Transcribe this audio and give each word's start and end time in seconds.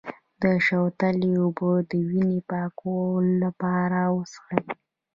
د 0.41 0.43
شوتلې 0.65 1.31
اوبه 1.41 1.71
د 1.89 1.91
وینې 2.09 2.39
پاکولو 2.49 3.35
لپاره 3.43 3.99
وڅښئ 4.15 4.61